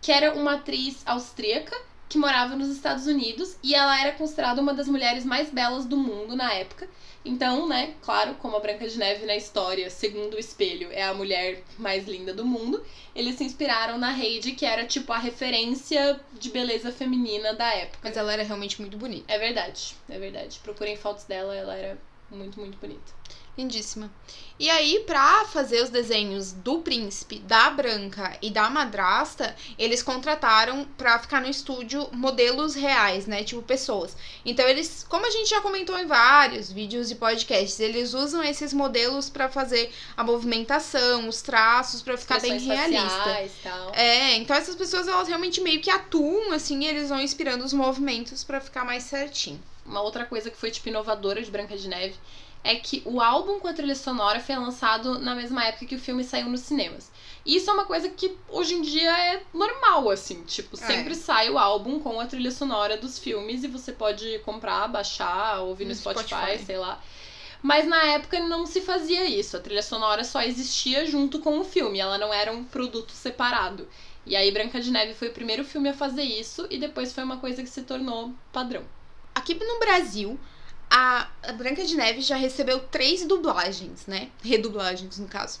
[0.00, 1.76] que era uma atriz austríaca
[2.14, 5.96] que morava nos Estados Unidos e ela era considerada uma das mulheres mais belas do
[5.96, 6.88] mundo na época.
[7.24, 11.12] Então, né, claro, como a Branca de Neve na história, segundo o espelho, é a
[11.12, 12.84] mulher mais linda do mundo,
[13.16, 17.98] eles se inspiraram na Heidi, que era tipo a referência de beleza feminina da época.
[18.04, 19.24] Mas ela era realmente muito bonita.
[19.26, 20.60] É verdade, é verdade.
[20.62, 21.98] Procurem fotos dela, ela era
[22.30, 23.12] muito, muito bonita.
[23.56, 24.10] Lindíssima.
[24.58, 30.86] E aí, pra fazer os desenhos do príncipe, da branca e da madrasta, eles contrataram
[30.96, 33.42] pra ficar no estúdio modelos reais, né?
[33.42, 34.16] Tipo, pessoas.
[34.44, 38.72] Então, eles, como a gente já comentou em vários vídeos e podcasts, eles usam esses
[38.72, 43.48] modelos para fazer a movimentação, os traços, para ficar bem realista.
[43.62, 43.92] Tal.
[43.94, 47.72] É, então essas pessoas, elas realmente meio que atuam, assim, e eles vão inspirando os
[47.72, 49.60] movimentos para ficar mais certinho.
[49.84, 52.14] Uma outra coisa que foi, tipo, inovadora de Branca de Neve
[52.64, 56.00] é que o álbum com a trilha sonora foi lançado na mesma época que o
[56.00, 57.12] filme saiu nos cinemas.
[57.44, 60.42] E isso é uma coisa que hoje em dia é normal, assim.
[60.44, 61.16] Tipo, sempre é.
[61.16, 65.84] sai o álbum com a trilha sonora dos filmes e você pode comprar, baixar, ouvir
[65.84, 67.02] no, no Spotify, Spotify, sei lá.
[67.62, 69.58] Mas na época não se fazia isso.
[69.58, 73.86] A trilha sonora só existia junto com o filme, ela não era um produto separado.
[74.24, 77.24] E aí Branca de Neve foi o primeiro filme a fazer isso e depois foi
[77.24, 78.82] uma coisa que se tornou padrão.
[79.34, 80.40] Aqui no Brasil,
[80.90, 84.30] a Branca de Neve já recebeu três dublagens, né?
[84.42, 85.60] Redublagens, no caso.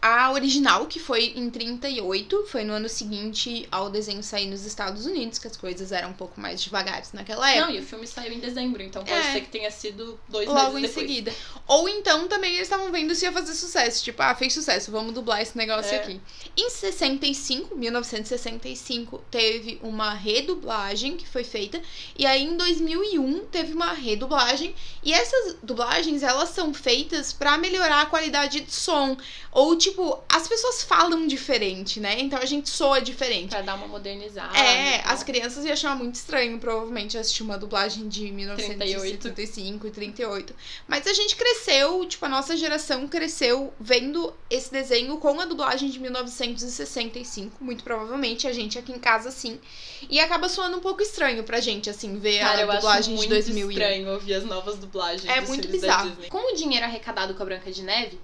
[0.00, 5.06] A original, que foi em 38, foi no ano seguinte ao desenho sair nos Estados
[5.06, 7.66] Unidos, que as coisas eram um pouco mais devagares naquela época.
[7.66, 9.32] Não, e o filme saiu em dezembro, então pode é.
[9.32, 11.34] ser que tenha sido dois Logo meses em seguida.
[11.66, 14.04] Ou então também eles estavam vendo se ia fazer sucesso.
[14.04, 15.96] Tipo, ah, fez sucesso, vamos dublar esse negócio é.
[15.96, 16.20] aqui.
[16.56, 21.80] Em 65, 1965, teve uma redublagem que foi feita.
[22.16, 24.74] E aí em 2001 teve uma redublagem.
[25.02, 29.16] E essas dublagens, elas são feitas para melhorar a qualidade de som.
[29.50, 32.20] Ou, tipo, as pessoas falam diferente, né?
[32.20, 33.50] Então a gente soa diferente.
[33.50, 34.56] Pra dar uma modernizada.
[34.56, 40.54] É, as crianças iam achar muito estranho, provavelmente, assistir uma dublagem de 1975 e 38.
[40.88, 45.88] Mas a gente cresceu, tipo, a nossa geração cresceu vendo esse desenho com a dublagem
[45.88, 47.62] de 1965.
[47.62, 49.60] Muito provavelmente, a gente aqui em casa, sim.
[50.08, 53.68] E acaba soando um pouco estranho pra gente, assim, ver Cara, a dublagem de 2000.
[53.68, 55.24] É estranho ouvir as novas dublagens.
[55.30, 56.16] É muito bizarro.
[56.28, 58.18] Com o dinheiro arrecadado com a Branca de Neve,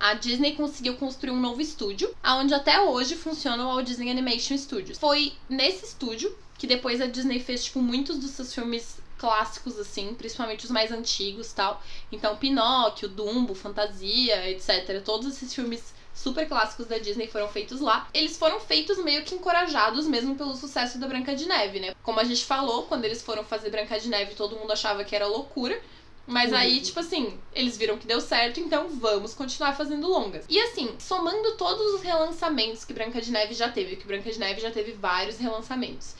[0.00, 4.56] a Disney conseguiu construir um novo estúdio, onde até hoje funciona o Walt Disney Animation
[4.56, 4.98] Studios.
[4.98, 10.14] Foi nesse estúdio que depois a Disney fez tipo muitos dos seus filmes clássicos assim,
[10.14, 11.82] principalmente os mais antigos, tal.
[12.10, 15.02] Então Pinóquio, Dumbo, Fantasia, etc.
[15.04, 18.08] Todos esses filmes super clássicos da Disney foram feitos lá.
[18.12, 21.94] Eles foram feitos meio que encorajados mesmo pelo sucesso da Branca de Neve, né?
[22.02, 25.14] Como a gente falou, quando eles foram fazer Branca de Neve, todo mundo achava que
[25.14, 25.80] era loucura.
[26.30, 26.82] Mas aí, uhum.
[26.82, 30.44] tipo assim, eles viram que deu certo, então vamos continuar fazendo longas.
[30.48, 34.38] E assim, somando todos os relançamentos que Branca de Neve já teve, que Branca de
[34.38, 36.14] Neve já teve vários relançamentos.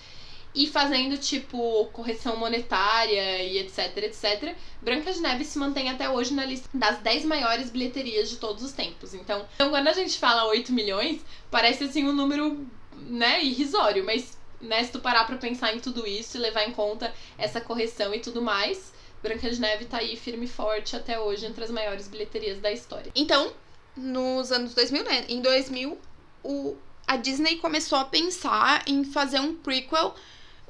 [0.52, 4.56] E fazendo, tipo, correção monetária e etc, etc.
[4.82, 8.64] Branca de Neve se mantém até hoje na lista das 10 maiores bilheterias de todos
[8.64, 9.14] os tempos.
[9.14, 14.04] Então, então quando a gente fala 8 milhões, parece assim um número, né, irrisório.
[14.04, 17.60] Mas, né, se tu parar pra pensar em tudo isso e levar em conta essa
[17.60, 18.90] correção e tudo mais,
[19.22, 22.72] Branca de Neve tá aí firme e forte até hoje entre as maiores bilheterias da
[22.72, 23.12] história.
[23.14, 23.52] Então,
[23.96, 25.26] nos anos 2000, né?
[25.28, 25.98] Em 2000,
[26.42, 30.14] o, a Disney começou a pensar em fazer um prequel,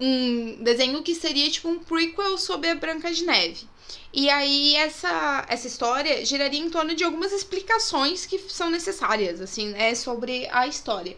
[0.00, 3.68] um desenho que seria tipo um prequel sobre a Branca de Neve.
[4.12, 9.68] E aí essa, essa história giraria em torno de algumas explicações que são necessárias, assim,
[9.68, 11.16] né, sobre a história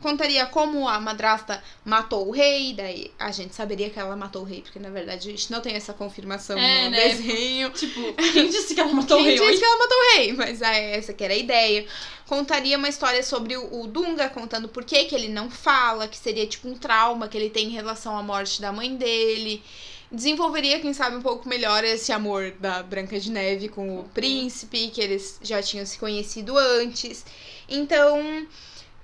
[0.00, 4.44] contaria como a madrasta matou o rei, daí a gente saberia que ela matou o
[4.44, 7.08] rei, porque na verdade a gente não tem essa confirmação é, no né?
[7.08, 7.70] desenho.
[7.80, 9.38] Tipo, quem disse que ela matou quem o rei?
[9.38, 10.32] Quem disse que ela matou o rei?
[10.32, 11.86] Mas é, essa que era a ideia.
[12.26, 16.16] Contaria uma história sobre o, o Dunga, contando por que, que ele não fala, que
[16.16, 19.62] seria tipo um trauma que ele tem em relação à morte da mãe dele.
[20.12, 24.08] Desenvolveria, quem sabe, um pouco melhor esse amor da Branca de Neve com o uhum.
[24.08, 27.24] príncipe, que eles já tinham se conhecido antes.
[27.68, 28.46] Então,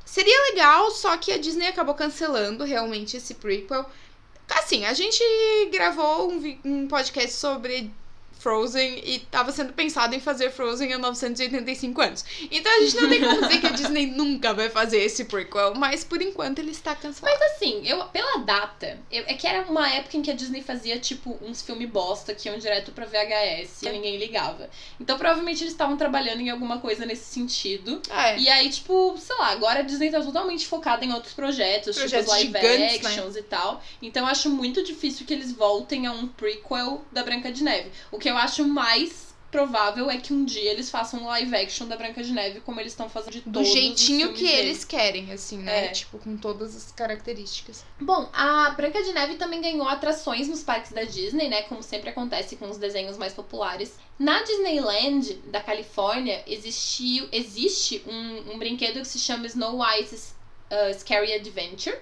[0.06, 3.84] Seria legal, só que a Disney acabou cancelando realmente esse prequel.
[4.48, 5.22] Assim, a gente
[5.72, 7.92] gravou um, um podcast sobre
[8.46, 12.24] Frozen e tava sendo pensado em fazer Frozen há 985 anos.
[12.48, 15.74] Então a gente não tem como dizer que a Disney nunca vai fazer esse prequel,
[15.74, 17.36] mas por enquanto ele está cancelado.
[17.40, 20.62] Mas assim, eu, pela data, eu- é que era uma época em que a Disney
[20.62, 24.70] fazia, tipo, uns filmes bosta que iam direto pra VHS e ninguém ligava.
[25.00, 28.00] Então provavelmente eles estavam trabalhando em alguma coisa nesse sentido.
[28.08, 28.38] É.
[28.38, 32.26] E aí, tipo, sei lá, agora a Disney tá totalmente focada em outros projetos, Projetos
[32.26, 33.08] tipo live gigantes, né?
[33.08, 33.82] actions e tal.
[34.00, 37.90] Então eu acho muito difícil que eles voltem a um prequel da Branca de Neve.
[38.12, 41.86] O que eu acho mais provável é que um dia eles façam um live action
[41.86, 44.58] da Branca de Neve, como eles estão fazendo de Do todos os jeitinho que deles.
[44.58, 45.86] eles querem, assim, né?
[45.86, 45.88] É.
[45.88, 47.84] Tipo, com todas as características.
[48.00, 51.62] Bom, a Branca de Neve também ganhou atrações nos parques da Disney, né?
[51.62, 53.96] Como sempre acontece com os desenhos mais populares.
[54.18, 60.34] Na Disneyland da Califórnia existiu, existe um, um brinquedo que se chama Snow White's
[60.70, 61.96] uh, Scary Adventure,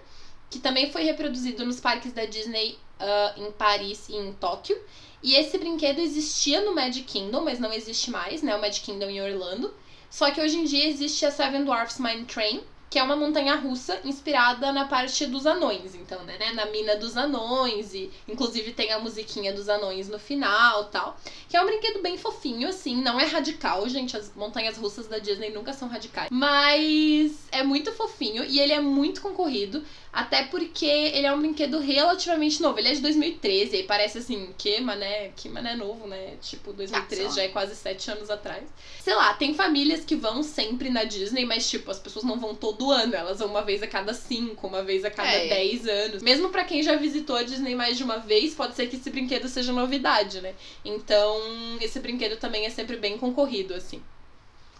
[0.50, 4.76] que também foi reproduzido nos parques da Disney uh, em Paris e em Tóquio.
[5.24, 8.54] E esse brinquedo existia no Magic Kingdom, mas não existe mais, né?
[8.54, 9.72] O Magic Kingdom em Orlando.
[10.10, 12.60] Só que hoje em dia existe a Seven Dwarfs Mine Train,
[12.94, 16.94] que é uma montanha russa inspirada na parte dos anões, então, né, né, na mina
[16.94, 21.16] dos anões e inclusive tem a musiquinha dos anões no final, tal,
[21.48, 25.18] que é um brinquedo bem fofinho assim, não é radical, gente, as montanhas russas da
[25.18, 29.82] Disney nunca são radicais, mas é muito fofinho e ele é muito concorrido,
[30.12, 34.54] até porque ele é um brinquedo relativamente novo, ele é de 2013, e parece assim,
[34.56, 36.36] que mané, que mané novo, né?
[36.40, 38.62] Tipo, 2013 Ah, já é quase sete anos atrás.
[39.00, 42.54] Sei lá, tem famílias que vão sempre na Disney, mas tipo, as pessoas não vão
[42.54, 45.48] todo ano, elas vão uma vez a cada cinco, uma vez a cada É.
[45.48, 46.22] dez anos.
[46.22, 49.10] Mesmo pra quem já visitou a Disney mais de uma vez, pode ser que esse
[49.10, 50.54] brinquedo seja novidade, né?
[50.84, 51.38] Então,
[51.80, 54.02] esse brinquedo também é sempre bem concorrido, assim.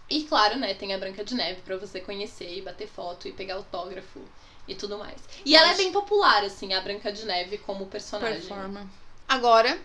[0.09, 3.31] E claro, né, tem a Branca de Neve pra você conhecer e bater foto e
[3.31, 4.21] pegar autógrafo
[4.67, 5.17] e tudo mais.
[5.43, 8.41] E ela é bem popular, assim, a Branca de Neve como personagem.
[8.41, 8.87] Performa.
[9.27, 9.79] Agora,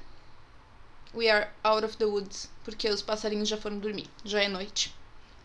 [1.15, 2.51] we are out of the woods.
[2.65, 4.09] Porque os passarinhos já foram dormir.
[4.25, 4.95] Já é noite.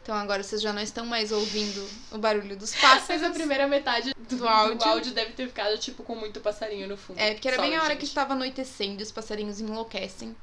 [0.05, 3.07] Então agora vocês já não estão mais ouvindo o barulho dos pássaros.
[3.09, 4.87] Mas a primeira metade do, Do áudio.
[4.87, 7.19] áudio deve ter ficado, tipo, com muito passarinho no fundo.
[7.19, 8.01] É, porque era bem Sorry, a hora gente.
[8.01, 10.35] que estava anoitecendo e os passarinhos enlouquecem.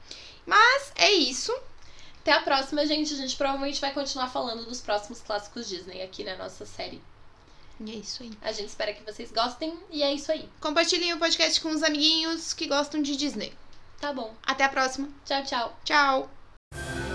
[0.45, 1.57] Mas é isso.
[2.23, 3.15] Até a próxima, gente.
[3.15, 7.01] A gente provavelmente vai continuar falando dos próximos clássicos Disney aqui na nossa série.
[7.79, 8.33] E é isso aí.
[8.43, 10.49] A gente espera que vocês gostem e é isso aí.
[10.61, 13.53] Compartilhem o podcast com os amiguinhos que gostam de Disney.
[14.01, 14.35] Tá bom.
[14.43, 15.09] Até a próxima.
[15.25, 15.79] Tchau, tchau.
[15.85, 17.12] Tchau!